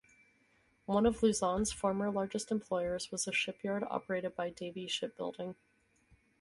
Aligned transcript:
One 0.87 1.05
of 1.05 1.21
Lauzon's 1.21 1.71
former 1.71 2.09
largest 2.09 2.49
employers 2.49 3.11
was 3.11 3.27
a 3.27 3.31
shipyard 3.31 3.83
operated 3.87 4.35
by 4.35 4.49
Davie 4.49 4.87
Shipbuilding. 4.87 5.53